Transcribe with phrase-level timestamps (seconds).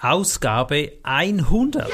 [0.00, 1.90] Ausgabe 100.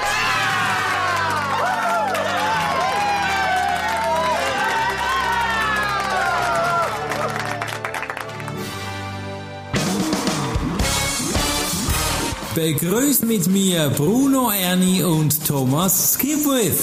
[12.55, 16.77] Begrüßt mit mir Bruno Ernie und Thomas Skipwith.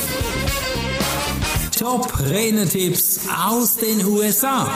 [1.77, 4.67] Top Renner-Tipps aus den USA.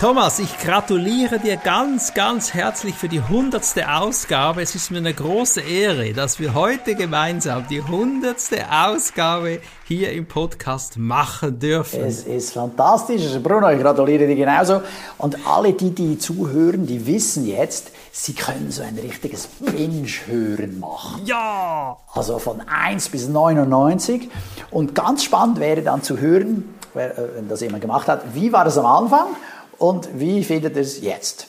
[0.00, 4.62] Thomas, ich gratuliere dir ganz, ganz herzlich für die hundertste Ausgabe.
[4.62, 10.26] Es ist mir eine große Ehre, dass wir heute gemeinsam die hundertste Ausgabe hier im
[10.26, 12.00] Podcast machen dürfen.
[12.04, 13.24] Es ist fantastisch.
[13.42, 14.82] Bruno, ich gratuliere dir genauso.
[15.18, 21.22] Und alle, die, die zuhören, die wissen jetzt, sie können so ein richtiges Binge-Hören machen.
[21.24, 21.96] Ja!
[22.14, 24.30] Also von 1 bis 99.
[24.70, 28.78] Und ganz spannend wäre dann zu hören, wenn das jemand gemacht hat, wie war das
[28.78, 29.26] am Anfang
[29.78, 31.48] und wie findet es jetzt?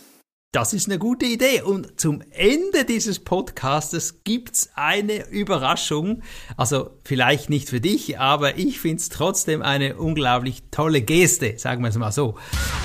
[0.51, 1.61] Das ist eine gute Idee.
[1.61, 6.23] Und zum Ende dieses Podcastes gibt's eine Überraschung.
[6.57, 11.89] Also vielleicht nicht für dich, aber ich find's trotzdem eine unglaublich tolle Geste, sagen wir
[11.89, 12.33] es mal so.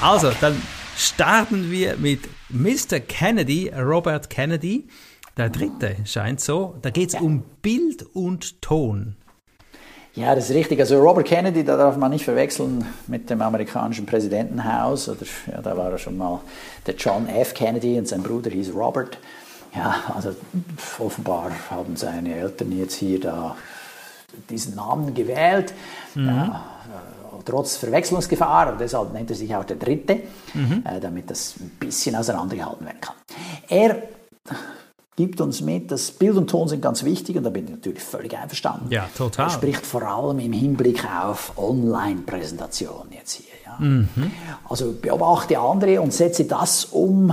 [0.03, 0.61] Also, dann
[0.95, 3.01] starten wir mit Mr.
[3.01, 4.89] Kennedy, Robert Kennedy.
[5.39, 6.77] Der dritte scheint so.
[6.83, 9.17] Da geht's um Bild und Ton.
[10.17, 10.79] Ja, das ist richtig.
[10.79, 15.09] Also Robert Kennedy, da darf man nicht verwechseln mit dem amerikanischen Präsidentenhaus.
[15.09, 16.41] Oder ja, da war er schon mal
[16.87, 17.53] der John F.
[17.53, 19.19] Kennedy und sein Bruder hieß Robert.
[19.75, 20.37] Ja, also
[21.01, 23.57] offenbar haben seine Eltern jetzt hier da
[24.49, 25.75] diesen Namen gewählt.
[26.15, 26.29] Mhm.
[26.29, 26.65] Ja,
[27.45, 30.21] trotz Verwechslungsgefahr, und deshalb nennt er sich auch der Dritte,
[30.55, 30.85] mhm.
[30.85, 33.17] äh, damit das ein bisschen auseinandergehalten werden kann.
[33.69, 34.03] Er
[35.17, 38.03] gibt uns mit, dass Bild und Ton sind ganz wichtig und da bin ich natürlich
[38.03, 38.91] völlig einverstanden.
[38.91, 39.47] Ja, total.
[39.47, 43.47] Er spricht vor allem im Hinblick auf Online-Präsentationen jetzt hier.
[43.65, 43.77] Ja.
[43.79, 44.09] Mhm.
[44.69, 47.33] Also beobachte andere und setze das um,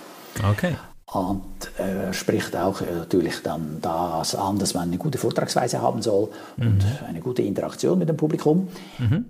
[0.52, 0.76] Okay.
[1.14, 1.44] Und
[1.78, 6.30] äh, spricht auch äh, natürlich dann das an, dass man eine gute Vortragsweise haben soll
[6.58, 6.68] mhm.
[6.68, 8.68] und eine gute Interaktion mit dem Publikum.
[8.98, 9.26] Mhm.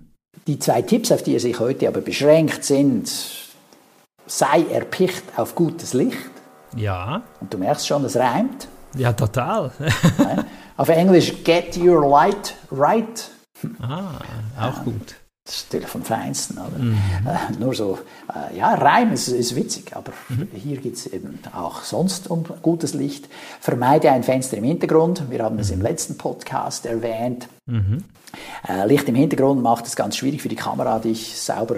[0.46, 3.10] Die zwei Tipps, auf die er sich heute aber beschränkt, sind,
[4.26, 6.30] sei erpicht auf gutes Licht.
[6.76, 7.22] Ja.
[7.40, 8.68] Und du merkst schon, das reimt.
[8.96, 9.70] Ja, total.
[10.76, 13.30] Auf Englisch get your light right.
[13.80, 14.20] Ah,
[14.60, 15.16] auch gut.
[15.44, 16.58] Das ist natürlich vom Feinsten.
[16.58, 16.78] Oder?
[16.78, 16.98] Mhm.
[17.26, 17.98] Äh, nur so,
[18.34, 20.48] äh, ja, Reim ist, ist witzig, aber mhm.
[20.54, 23.28] hier geht es eben auch sonst um gutes Licht.
[23.60, 25.30] Vermeide ein Fenster im Hintergrund.
[25.30, 25.84] Wir haben es im mhm.
[25.84, 27.48] letzten Podcast erwähnt.
[27.66, 28.04] Mhm.
[28.66, 31.76] Äh, Licht im Hintergrund macht es ganz schwierig für die Kamera, dich sauber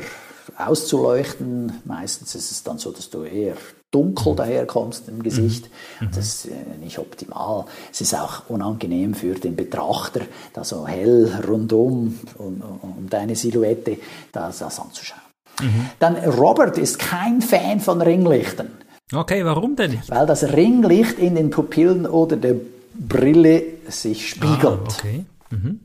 [0.58, 1.80] auszuleuchten.
[1.84, 3.54] Meistens ist es dann so, dass du eher
[3.90, 4.36] dunkel mhm.
[4.36, 5.70] daherkommst im Gesicht.
[6.00, 6.08] Mhm.
[6.14, 7.64] Das ist äh, nicht optimal.
[7.92, 10.22] Es ist auch unangenehm für den Betrachter,
[10.52, 13.98] da so hell rundum um, um deine Silhouette
[14.32, 15.20] das, das anzuschauen.
[15.60, 15.90] Mhm.
[15.98, 18.68] Dann Robert ist kein Fan von Ringlichtern.
[19.12, 19.98] Okay, warum denn?
[20.08, 22.56] Weil das Ringlicht in den Pupillen oder der
[22.94, 24.64] Brille sich spiegelt.
[24.64, 25.24] Ah, okay.
[25.50, 25.80] Mhm.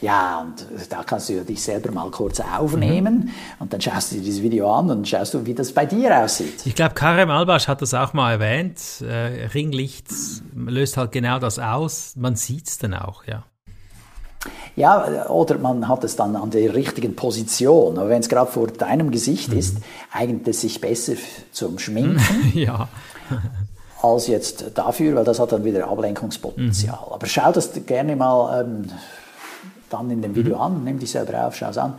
[0.00, 3.30] Ja, und da kannst du dich selber mal kurz aufnehmen mhm.
[3.60, 6.22] und dann schaust du dir dieses Video an und schaust du, wie das bei dir
[6.22, 6.66] aussieht.
[6.66, 8.80] Ich glaube, Karem Albasch hat das auch mal erwähnt.
[9.00, 10.08] Äh, Ringlicht
[10.54, 12.14] löst halt genau das aus.
[12.16, 13.44] Man sieht es dann auch, ja.
[14.76, 17.96] Ja, oder man hat es dann an der richtigen Position.
[17.96, 19.58] Aber wenn es gerade vor deinem Gesicht mhm.
[19.58, 19.78] ist,
[20.12, 21.14] eignet es sich besser
[21.52, 22.20] zum Schminken.
[22.54, 22.88] ja.
[24.02, 26.98] als jetzt dafür, weil das hat dann wieder Ablenkungspotenzial.
[27.06, 27.12] Mhm.
[27.12, 28.86] Aber schau das gerne mal ähm,
[29.94, 30.62] dann in dem Video mhm.
[30.62, 31.94] an, nimm dich selber auf, schau es an.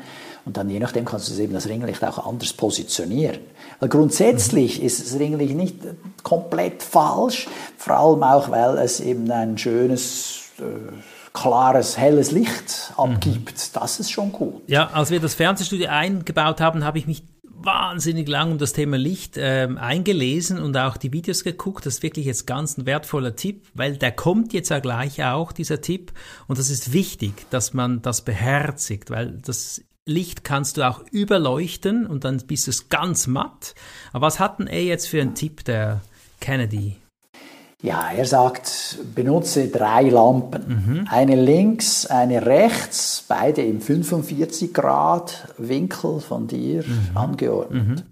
[0.46, 3.40] Und dann je nachdem kannst du eben das Ringlicht auch anders positionieren.
[3.80, 4.86] Weil grundsätzlich mhm.
[4.86, 5.78] ist das Ringlicht nicht
[6.24, 7.48] komplett falsch,
[7.78, 10.64] vor allem auch, weil es eben ein schönes, äh,
[11.34, 13.58] klares, helles Licht abgibt.
[13.58, 13.70] Mhm.
[13.74, 14.62] Das ist schon gut.
[14.68, 17.24] Ja, als wir das Fernsehstudio eingebaut haben, habe ich mich
[17.66, 21.86] wahnsinnig lang um das Thema Licht ähm, eingelesen und auch die Videos geguckt.
[21.86, 25.52] Das ist wirklich jetzt ganz ein wertvoller Tipp, weil der kommt jetzt ja gleich auch,
[25.52, 26.14] dieser Tipp.
[26.48, 32.06] Und das ist wichtig, dass man das beherzigt, weil das Licht kannst du auch überleuchten
[32.06, 33.74] und dann bist du es ganz matt.
[34.14, 36.02] Aber was hat denn er jetzt für einen Tipp, der
[36.40, 36.98] Kennedy?
[37.86, 40.64] Ja, er sagt, benutze drei Lampen.
[40.68, 41.08] Mhm.
[41.08, 47.16] Eine links, eine rechts, beide im 45 Grad Winkel von dir mhm.
[47.16, 47.88] angeordnet.
[47.88, 48.04] Mhm.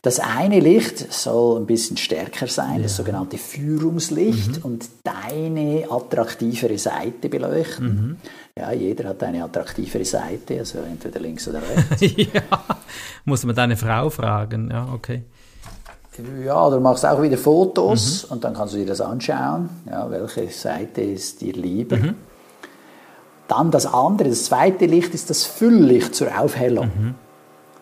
[0.00, 2.84] Das eine Licht soll ein bisschen stärker sein, ja.
[2.84, 4.62] das sogenannte Führungslicht, mhm.
[4.62, 7.86] und deine attraktivere Seite beleuchten.
[7.86, 8.16] Mhm.
[8.56, 11.60] Ja, jeder hat eine attraktivere Seite, also entweder links oder
[12.00, 12.16] rechts.
[12.16, 12.42] ja,
[13.26, 15.24] muss man deine Frau fragen, ja, okay.
[16.44, 18.32] Ja, oder machst auch wieder Fotos mhm.
[18.32, 21.96] und dann kannst du dir das anschauen, ja, welche Seite ist dir lieber.
[21.96, 22.14] Mhm.
[23.46, 26.86] Dann das andere, das zweite Licht ist das Fülllicht zur Aufhellung.
[26.86, 27.14] Mhm.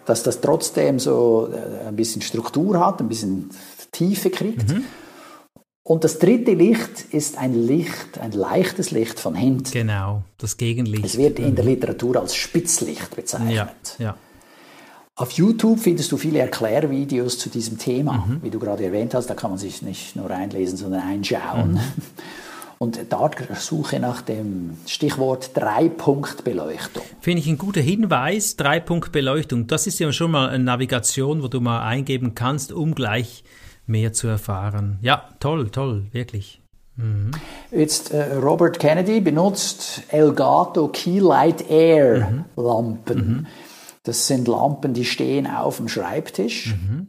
[0.04, 3.50] Dass das trotzdem so äh, ein bisschen Struktur hat, ein bisschen
[3.90, 4.68] Tiefe kriegt.
[4.68, 4.84] Mhm.
[5.82, 9.70] Und das dritte Licht ist ein Licht, ein leichtes Licht von hinten.
[9.70, 11.04] Genau, das Gegenlicht.
[11.04, 11.70] Es wird in der mhm.
[11.70, 13.96] Literatur als Spitzlicht bezeichnet.
[13.98, 14.16] Ja, ja.
[15.18, 18.42] Auf YouTube findest du viele Erklärvideos zu diesem Thema, mhm.
[18.42, 19.28] wie du gerade erwähnt hast.
[19.28, 21.72] Da kann man sich nicht nur einlesen, sondern einschauen.
[21.72, 21.80] Mhm.
[22.78, 27.02] Und dort suche nach dem Stichwort Dreipunktbeleuchtung.
[27.20, 29.66] Finde ich ein guter Hinweis, Dreipunktbeleuchtung.
[29.66, 33.44] Das ist ja schon mal eine Navigation, wo du mal eingeben kannst, um gleich
[33.86, 34.98] mehr zu erfahren.
[35.00, 36.60] Ja, toll, toll, wirklich.
[36.96, 37.30] Mhm.
[37.70, 42.44] Jetzt äh, Robert Kennedy benutzt Elgato Keylight Air mhm.
[42.62, 43.46] Lampen.
[44.06, 46.74] Das sind Lampen, die stehen auf dem Schreibtisch.
[46.74, 47.08] Mhm.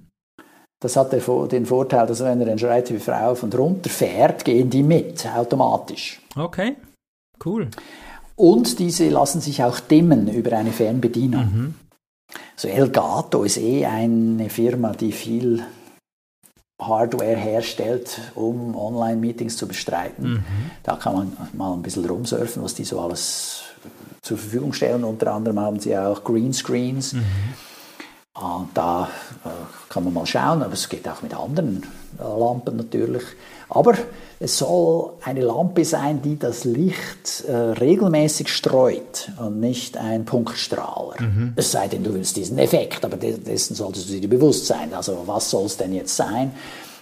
[0.80, 4.84] Das hat den Vorteil, dass wenn er den Schreibtisch rauf und runter fährt, gehen die
[4.84, 6.20] mit automatisch.
[6.36, 6.76] Okay,
[7.46, 7.70] cool.
[8.36, 11.46] Und diese lassen sich auch dimmen über eine Fernbedienung.
[11.46, 11.76] Mhm.
[12.56, 15.64] Also Elgato ist eh eine Firma, die viel
[16.82, 20.34] Hardware herstellt, um Online-Meetings zu bestreiten.
[20.34, 20.44] Mhm.
[20.84, 23.64] Da kann man mal ein bisschen rumsurfen, was die so alles
[24.28, 25.04] zur Verfügung stellen.
[25.04, 27.14] Unter anderem haben sie auch Greenscreens.
[27.14, 27.24] Mhm.
[28.34, 29.10] Und da
[29.46, 29.50] äh,
[29.90, 31.84] kann man mal schauen, aber es geht auch mit anderen
[32.20, 33.24] äh, Lampen natürlich.
[33.70, 33.96] Aber
[34.40, 41.20] es soll eine Lampe sein, die das Licht äh, regelmäßig streut und nicht ein Punktstrahler.
[41.20, 41.54] Mhm.
[41.56, 44.94] Es sei denn, du willst diesen Effekt, aber dessen solltest du dir bewusst sein.
[44.94, 46.52] Also was soll es denn jetzt sein?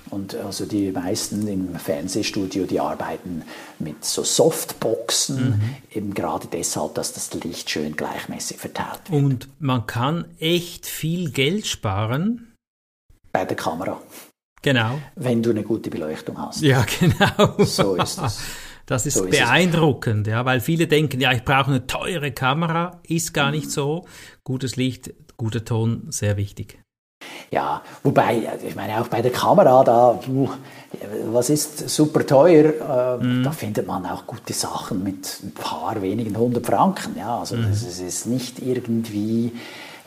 [0.10, 3.44] Und also die meisten im Fernsehstudio, die arbeiten
[3.80, 5.76] mit so Softboxen, mhm.
[5.92, 9.24] eben gerade deshalb, dass das Licht schön gleichmäßig verteilt wird.
[9.24, 12.54] Und man kann echt viel Geld sparen.
[13.32, 14.02] Bei der Kamera.
[14.62, 15.00] Genau.
[15.16, 16.62] Wenn du eine gute Beleuchtung hast.
[16.62, 17.64] Ja, genau.
[17.66, 18.42] So ist es.
[18.86, 23.02] Das ist so beeindruckend, ist ja, weil viele denken, ja, ich brauche eine teure Kamera,
[23.08, 24.06] ist gar nicht so.
[24.44, 26.80] Gutes Licht, guter Ton, sehr wichtig.
[27.52, 30.20] Ja, wobei, ich meine, auch bei der Kamera, da,
[31.28, 33.44] was ist super teuer, äh, mm.
[33.44, 37.16] da findet man auch gute Sachen mit ein paar wenigen hundert Franken.
[37.18, 37.66] Ja, also mm.
[37.72, 39.54] es ist nicht irgendwie,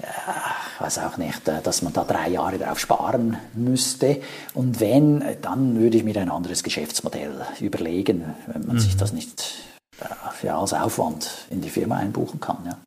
[0.03, 4.21] äh, weiß auch nicht, äh, dass man da drei Jahre darauf sparen müsste.
[4.55, 8.81] Und wenn, dann würde ich mir ein anderes Geschäftsmodell überlegen, wenn man mm.
[8.81, 8.99] sich mhm.
[8.99, 9.55] das nicht
[10.01, 12.59] äh, ja, als Aufwand in die Firma einbuchen kann.
[12.67, 12.79] Ja.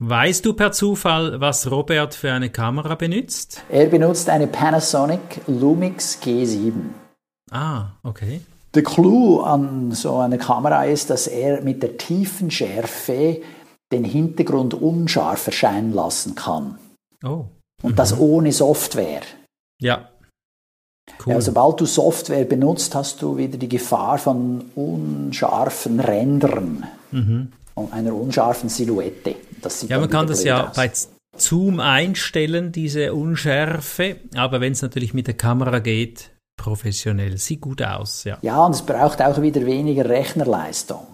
[0.00, 3.62] Weißt du per Zufall, was Robert für eine Kamera benutzt?
[3.68, 6.72] Er benutzt eine Panasonic Lumix G7.
[7.50, 8.40] Ah, okay.
[8.74, 13.40] Der Clou an so einer Kamera ist, dass er mit der tiefen Schärfe
[13.90, 16.78] den Hintergrund unscharf erscheinen lassen kann.
[17.24, 17.46] Oh.
[17.82, 17.96] Und mhm.
[17.96, 19.22] das ohne Software.
[19.80, 20.10] Ja.
[21.26, 21.32] Cool.
[21.32, 26.86] Ja, sobald du Software benutzt, hast du wieder die Gefahr von unscharfen Rändern.
[27.10, 27.52] Mhm
[27.92, 29.36] einer unscharfen Silhouette.
[29.88, 30.76] Ja, man kann das ja aus.
[30.76, 30.90] bei
[31.36, 37.82] Zoom einstellen, diese Unschärfe, aber wenn es natürlich mit der Kamera geht, professionell, sieht gut
[37.82, 38.38] aus, ja.
[38.42, 41.06] Ja, und es braucht auch wieder weniger Rechnerleistung.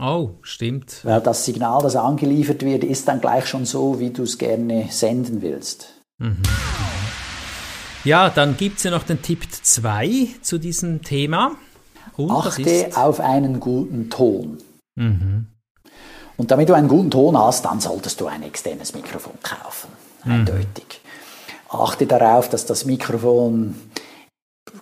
[0.00, 1.00] Oh, stimmt.
[1.04, 4.88] Weil das Signal, das angeliefert wird, ist dann gleich schon so, wie du es gerne
[4.90, 6.00] senden willst.
[6.18, 6.42] Mhm.
[8.04, 11.56] Ja, dann gibt es ja noch den Tipp 2 zu diesem Thema.
[12.16, 14.58] Und Achte auf einen guten Ton.
[14.94, 15.48] Mhm.
[16.36, 19.88] Und damit du einen guten Ton hast, dann solltest du ein externes Mikrofon kaufen.
[20.24, 20.32] Mhm.
[20.32, 21.00] Eindeutig.
[21.70, 21.80] Mhm.
[21.80, 23.74] Achte darauf, dass das Mikrofon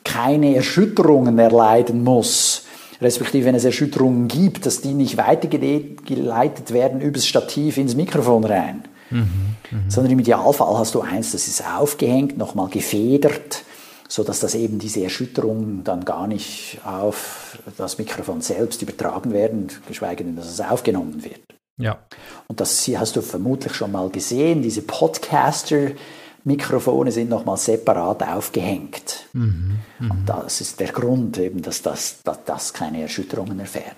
[0.03, 2.65] keine Erschütterungen erleiden muss.
[3.01, 8.85] Respektive, wenn es Erschütterungen gibt, dass die nicht weitergeleitet werden übers Stativ ins Mikrofon rein.
[9.11, 9.29] Mhm.
[9.71, 9.91] Mhm.
[9.91, 13.65] Sondern im Idealfall hast du eins, das ist aufgehängt, nochmal gefedert
[14.09, 19.69] so dass das eben diese Erschütterungen dann gar nicht auf das Mikrofon selbst übertragen werden,
[19.87, 21.41] geschweige denn, dass es aufgenommen wird.
[21.77, 21.99] Ja.
[22.47, 24.61] Und das hast du vermutlich schon mal gesehen.
[24.63, 29.27] Diese Podcaster-Mikrofone sind nochmal separat aufgehängt.
[29.33, 30.11] Mhm, mh.
[30.11, 33.97] Und das ist der Grund eben, dass das, dass das keine Erschütterungen erfährt.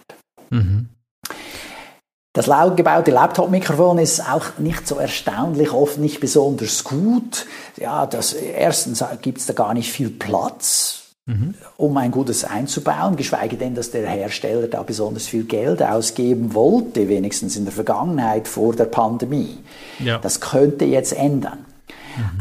[0.51, 0.89] Mhm.
[2.37, 7.47] Das laut gebaute Laptop-Mikrofon ist auch nicht so erstaunlich, oft nicht besonders gut.
[7.79, 11.55] Ja, das, erstens gibt es da gar nicht viel Platz, mhm.
[11.79, 17.09] um ein gutes einzubauen, geschweige denn, dass der Hersteller da besonders viel Geld ausgeben wollte,
[17.09, 19.57] wenigstens in der Vergangenheit vor der Pandemie.
[19.99, 20.19] Ja.
[20.19, 21.65] Das könnte jetzt ändern.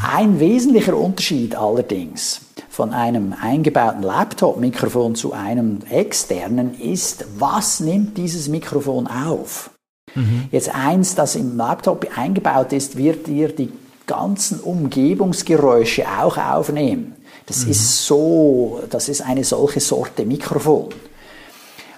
[0.06, 8.50] Ein wesentlicher Unterschied allerdings von einem eingebauten Laptop-Mikrofon zu einem externen ist, was nimmt dieses
[8.50, 9.70] Mikrofon auf?
[10.16, 10.46] Mhm.
[10.52, 13.72] Jetzt eins, das im Laptop eingebaut ist, wird dir die
[14.08, 17.16] ganzen Umgebungsgeräusche auch aufnehmen.
[17.46, 17.72] Das mhm.
[17.72, 20.90] ist so, das ist eine solche Sorte Mikrofon.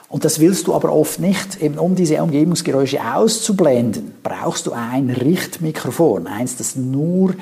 [0.09, 1.61] Und das willst du aber oft nicht.
[1.61, 6.27] Eben um diese Umgebungsgeräusche auszublenden, brauchst du ein Richtmikrofon.
[6.27, 7.35] Eins, das nur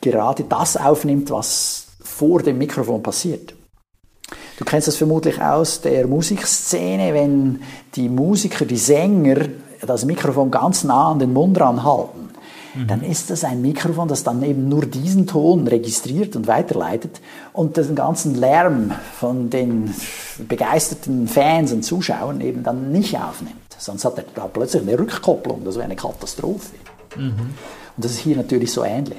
[0.00, 3.54] gerade das aufnimmt, was vor dem Mikrofon passiert.
[4.58, 7.60] Du kennst das vermutlich aus der Musikszene, wenn
[7.96, 9.48] die Musiker, die Sänger
[9.86, 12.24] das Mikrofon ganz nah an den Mund ranhalten
[12.74, 12.86] mhm.
[12.86, 17.20] dann ist das ein Mikrofon, das dann eben nur diesen Ton registriert und weiterleitet
[17.52, 19.94] und den ganzen Lärm von den
[20.48, 23.54] begeisterten Fans und Zuschauern eben dann nicht aufnimmt.
[23.78, 26.74] Sonst hat er da plötzlich eine Rückkopplung, das wäre eine Katastrophe.
[27.16, 27.54] Mhm.
[27.96, 29.18] Und das ist hier natürlich so ähnlich.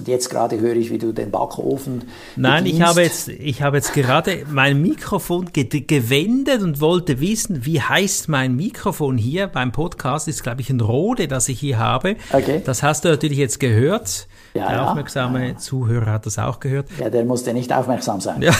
[0.00, 2.04] Und jetzt gerade höre ich, wie du den Backofen.
[2.34, 7.66] Nein, ich habe jetzt, ich habe jetzt gerade mein Mikrofon ge gewendet und wollte wissen,
[7.66, 10.26] wie heißt mein Mikrofon hier beim Podcast.
[10.26, 12.16] Das ist, glaube ich, ein Rode, das ich hier habe.
[12.32, 12.62] Okay.
[12.64, 14.26] Das hast du natürlich jetzt gehört.
[14.54, 15.56] Ja, der aufmerksame ja.
[15.58, 16.88] Zuhörer hat das auch gehört.
[16.98, 18.42] Ja, der musste nicht aufmerksam sein.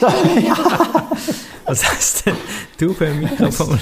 [0.00, 0.56] Ja.
[1.66, 2.36] Was heißt denn
[2.78, 3.78] du für ein Mikrofon?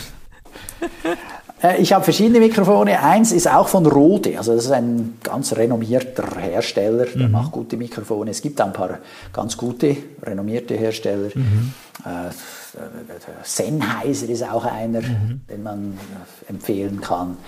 [1.62, 3.02] Äh, ich habe verschiedene Mikrofone.
[3.02, 7.32] Eins ist auch von Rode, also das ist ein ganz renommierter Hersteller, der mhm.
[7.32, 8.30] macht gute Mikrofone.
[8.30, 8.98] Es gibt ein paar
[9.32, 11.30] ganz gute, renommierte Hersteller.
[11.34, 11.72] Mhm.
[12.04, 12.30] Äh,
[13.42, 15.40] Sennheiser ist auch einer, mhm.
[15.50, 15.98] den man
[16.48, 17.38] empfehlen kann.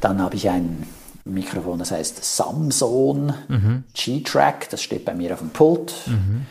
[0.00, 0.84] Dann habe ich ein
[1.24, 3.84] Mikrofon, das heißt Samsung mhm.
[3.94, 5.94] G-Track, das steht bei mir auf dem Pult.
[6.06, 6.46] Mhm.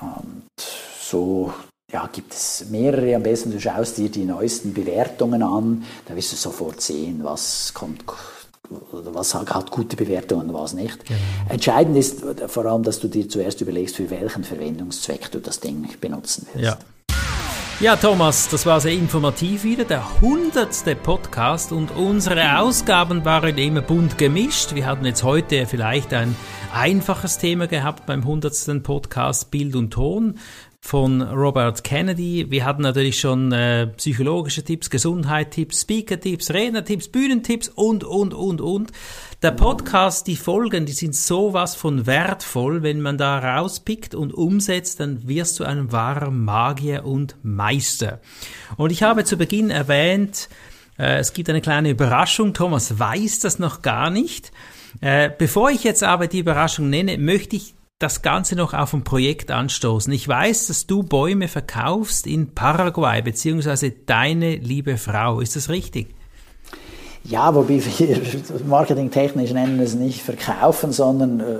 [0.00, 0.44] Und
[1.00, 1.52] so
[1.94, 3.14] ja, gibt es mehrere.
[3.14, 5.84] Am besten du schaust dir die neuesten Bewertungen an.
[6.06, 8.04] Da wirst du sofort sehen, was kommt
[8.90, 11.04] was hat gute Bewertungen und was nicht.
[11.04, 11.20] Genau.
[11.50, 15.86] Entscheidend ist vor allem, dass du dir zuerst überlegst, für welchen Verwendungszweck du das Ding
[16.00, 16.64] benutzen willst.
[16.64, 16.78] Ja.
[17.80, 23.82] Ja, Thomas, das war sehr informativ wieder, der hundertste Podcast und unsere Ausgaben waren immer
[23.82, 24.74] bunt gemischt.
[24.74, 26.34] Wir hatten jetzt heute vielleicht ein
[26.72, 30.38] einfaches Thema gehabt beim hundertsten Podcast Bild und Ton
[30.84, 32.50] von Robert Kennedy.
[32.50, 38.92] Wir hatten natürlich schon äh, psychologische Tipps, Gesundheitstipps, Speaker-Tipps, Redner-Tipps, Bühnentipps und, und, und, und.
[39.42, 42.82] Der Podcast, die Folgen, die sind sowas von wertvoll.
[42.82, 48.20] Wenn man da rauspickt und umsetzt, dann wirst du ein wahrer Magier und Meister.
[48.76, 50.50] Und ich habe zu Beginn erwähnt,
[50.98, 52.52] äh, es gibt eine kleine Überraschung.
[52.52, 54.52] Thomas weiß das noch gar nicht.
[55.00, 59.04] Äh, bevor ich jetzt aber die Überraschung nenne, möchte ich das Ganze noch auf ein
[59.04, 60.12] Projekt anstoßen.
[60.12, 65.40] Ich weiß, dass du Bäume verkaufst in Paraguay, beziehungsweise deine liebe Frau.
[65.40, 66.14] Ist das richtig?
[67.22, 71.58] Ja, wobei wir marketingtechnisch nennen es nicht verkaufen, sondern äh,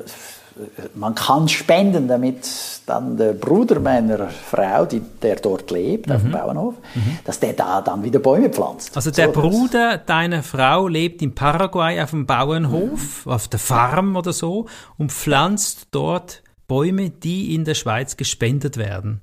[0.95, 2.49] man kann spenden, damit
[2.87, 6.13] dann der Bruder meiner Frau, die, der dort lebt, mhm.
[6.13, 6.33] auf dem mhm.
[6.33, 7.19] Bauernhof, mhm.
[7.25, 8.97] dass der da dann wieder Bäume pflanzt.
[8.97, 13.33] Also der so, Bruder deiner Frau lebt in Paraguay auf dem Bauernhof, mhm.
[13.33, 19.21] auf der Farm oder so, und pflanzt dort Bäume, die in der Schweiz gespendet werden.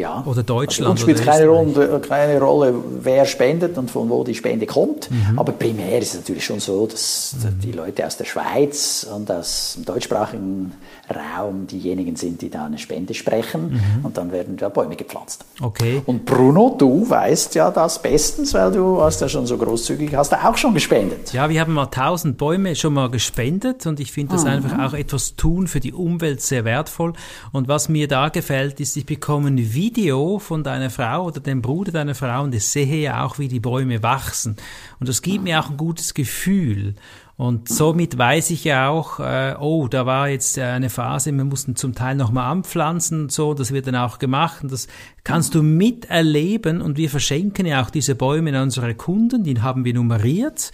[0.00, 0.24] Ja.
[0.26, 0.92] Oder Deutschland.
[0.92, 5.10] Also, spielt keine, Runde, keine Rolle, wer spendet und von wo die Spende kommt.
[5.10, 5.38] Mhm.
[5.38, 7.60] Aber primär ist es natürlich schon so, dass mhm.
[7.60, 10.72] die Leute aus der Schweiz und aus dem deutschsprachigen
[11.10, 14.04] Raum diejenigen sind, die da eine Spende sprechen mhm.
[14.04, 15.44] und dann werden da Bäume gepflanzt.
[15.60, 16.02] Okay.
[16.06, 20.32] Und Bruno, du weißt ja das bestens, weil du warst ja schon so großzügig, hast
[20.32, 21.32] du auch schon gespendet.
[21.32, 24.50] Ja, wir haben mal 1000 Bäume schon mal gespendet und ich finde das mhm.
[24.50, 27.12] einfach auch etwas tun für die Umwelt sehr wertvoll.
[27.52, 31.62] Und was mir da gefällt, ist, ich bekomme ein Video von deiner Frau oder dem
[31.62, 34.54] Bruder deiner Frau und ich sehe ja auch, wie die Bäume wachsen.
[35.00, 36.94] Und das gibt mir auch ein gutes Gefühl.
[37.36, 41.74] Und somit weiß ich ja auch, äh, oh, da war jetzt eine Phase, wir mussten
[41.74, 44.86] zum Teil nochmal anpflanzen und so, das wird dann auch gemacht und das
[45.24, 49.84] kannst du miterleben und wir verschenken ja auch diese Bäume an unsere Kunden, die haben
[49.84, 50.70] wir nummeriert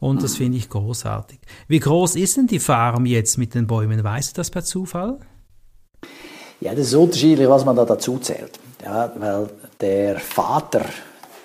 [0.00, 1.38] und das finde ich großartig.
[1.68, 4.02] Wie groß ist denn die Farm jetzt mit den Bäumen?
[4.02, 5.20] Weißt du das per Zufall?
[6.60, 8.58] Ja, das ist unterschiedlich, was man da dazu zählt.
[8.84, 9.48] Ja, weil
[9.80, 10.82] der Vater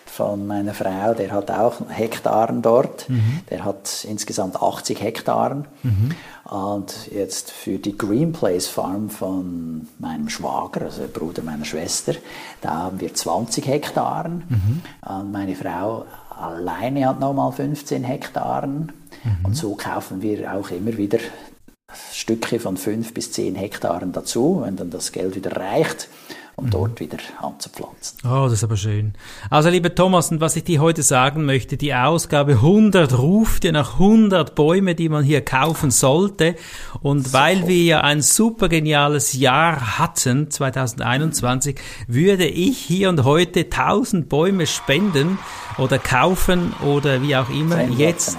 [0.05, 3.09] von meiner Frau, der hat auch Hektaren dort.
[3.09, 3.39] Mhm.
[3.49, 5.65] Der hat insgesamt 80 Hektaren.
[5.83, 6.11] Mhm.
[6.43, 12.13] Und jetzt für die Green Place Farm von meinem Schwager, also Bruder meiner Schwester,
[12.61, 14.43] da haben wir 20 Hektaren.
[14.49, 14.81] Mhm.
[15.09, 18.91] Und meine Frau alleine hat nochmal 15 Hektaren.
[19.23, 19.45] Mhm.
[19.45, 21.19] Und so kaufen wir auch immer wieder
[22.13, 26.07] Stücke von 5 bis 10 Hektaren dazu, wenn dann das Geld wieder reicht.
[26.55, 26.71] um mhm.
[26.71, 28.19] dort wieder anzupflanzen.
[28.23, 29.13] Oh, das ist aber schön.
[29.49, 33.71] Also, lieber Thomas, und was ich dir heute sagen möchte, die Ausgabe 100 ruft ja
[33.71, 36.55] nach 100 Bäume, die man hier kaufen sollte.
[37.01, 37.33] Und so.
[37.33, 44.29] weil wir ja ein super geniales Jahr hatten, 2021, würde ich hier und heute 1000
[44.29, 45.39] Bäume spenden
[45.77, 47.81] oder kaufen oder wie auch immer.
[47.89, 48.37] Jetzt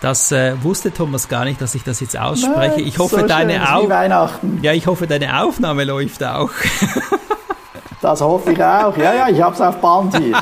[0.00, 2.80] das äh, wusste Thomas gar nicht, dass ich das jetzt ausspreche.
[2.80, 3.88] Ich hoffe, so deine Auf
[4.62, 6.50] Ja, ich hoffe, deine Aufnahme läuft auch.
[8.02, 8.96] das hoffe ich auch.
[8.96, 10.36] Ja, ja, ich habe es auf Band hier.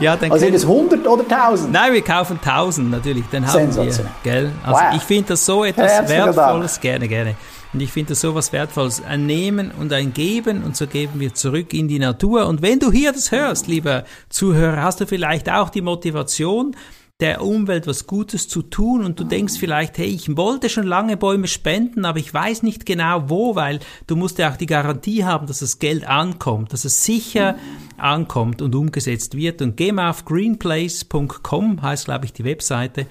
[0.00, 1.72] ja, dann also sind es 100 oder 1000?
[1.72, 3.24] Nein, wir kaufen 1000 natürlich.
[3.30, 4.52] Dann haben wir, gell?
[4.64, 4.96] Also wow.
[4.96, 6.72] ich finde das so etwas Herzlichen Wertvolles.
[6.72, 6.82] Dank.
[6.82, 7.34] Gerne, gerne.
[7.72, 9.02] Und ich finde das so was Wertvolles.
[9.04, 12.46] Ein Nehmen und ein Geben und so geben wir zurück in die Natur.
[12.46, 16.76] Und wenn du hier das hörst, lieber Zuhörer, hast du vielleicht auch die Motivation,
[17.22, 21.16] der Umwelt was Gutes zu tun und du denkst vielleicht, hey, ich wollte schon lange
[21.16, 25.24] Bäume spenden, aber ich weiß nicht genau wo, weil du musst ja auch die Garantie
[25.24, 27.54] haben, dass das Geld ankommt, dass es sicher
[27.96, 29.62] ankommt und umgesetzt wird.
[29.62, 33.06] Und geh mal auf greenplace.com, heißt glaube ich die Webseite.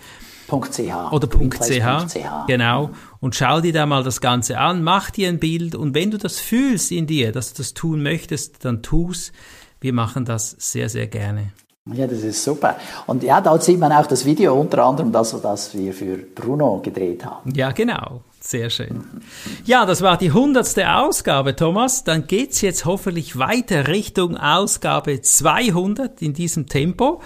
[0.49, 0.79] .ch.
[1.11, 2.91] Oder .ch, genau.
[3.21, 6.17] Und schau dir da mal das Ganze an, mach dir ein Bild und wenn du
[6.17, 9.31] das fühlst in dir, dass du das tun möchtest, dann tu's.
[9.79, 11.53] Wir machen das sehr, sehr gerne.
[11.89, 12.77] Ja, das ist super.
[13.07, 16.79] Und ja, dort sieht man auch das Video, unter anderem das, was wir für Bruno
[16.79, 17.51] gedreht haben.
[17.55, 18.21] Ja, genau.
[18.39, 19.03] Sehr schön.
[19.65, 22.03] Ja, das war die hundertste Ausgabe, Thomas.
[22.03, 27.21] Dann geht's jetzt hoffentlich weiter Richtung Ausgabe 200 in diesem Tempo.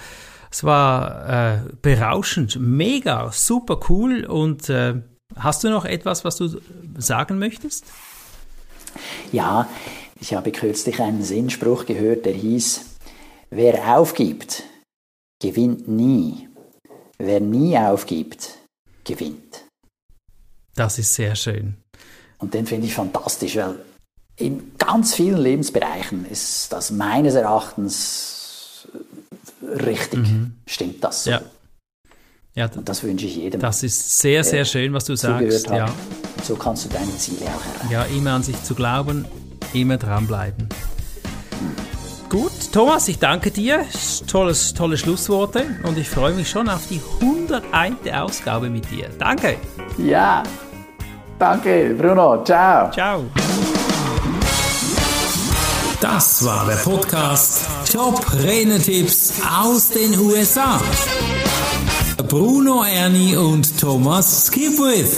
[0.50, 4.24] Es war äh, berauschend, mega, super cool.
[4.24, 5.02] Und äh,
[5.36, 6.48] hast du noch etwas, was du
[6.96, 7.84] sagen möchtest?
[9.32, 9.68] Ja,
[10.18, 12.95] ich habe kürzlich einen Sinnspruch gehört, der hieß,
[13.50, 14.64] Wer aufgibt,
[15.40, 16.48] gewinnt nie.
[17.18, 18.58] Wer nie aufgibt,
[19.04, 19.64] gewinnt.
[20.74, 21.76] Das ist sehr schön.
[22.38, 23.78] Und den finde ich fantastisch, weil
[24.36, 28.88] in ganz vielen Lebensbereichen ist das meines Erachtens
[29.62, 30.20] richtig.
[30.20, 30.56] Mhm.
[30.66, 31.30] Stimmt das so?
[31.30, 31.42] Ja.
[32.54, 33.60] Ja, Und das wünsche ich jedem.
[33.60, 35.66] Das ist sehr, sehr schön, was du sagst.
[35.68, 35.94] Ja.
[36.42, 37.90] So kannst du deine Ziele auch erreichen.
[37.90, 39.26] Ja, immer an sich zu glauben,
[39.74, 40.66] immer dranbleiben.
[42.76, 43.86] Thomas, ich danke dir.
[44.26, 47.96] Tolles, tolle Schlussworte und ich freue mich schon auf die 101.
[48.12, 49.08] Ausgabe mit dir.
[49.18, 49.56] Danke.
[49.96, 50.42] Ja,
[51.38, 52.44] danke, Bruno.
[52.44, 52.90] Ciao.
[52.90, 53.24] Ciao.
[56.02, 60.78] Das war der Podcast Top Renetipps aus den USA.
[62.28, 65.16] Bruno Ernie und Thomas Skipwith.